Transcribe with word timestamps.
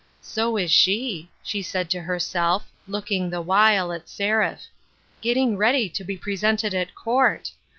"So 0.35 0.57
is 0.57 0.71
she," 0.71 1.29
she 1.43 1.61
said 1.61 1.91
to 1.91 2.01
herself, 2.01 2.71
looking, 2.87 3.29
the 3.29 3.39
while, 3.39 3.93
at 3.93 4.09
Seraph; 4.09 4.65
"get 5.21 5.35
ting 5.35 5.57
ready 5.57 5.89
to 5.89 6.03
be 6.03 6.17
presented 6.17 6.73
at 6.73 6.95
court 6.95 7.51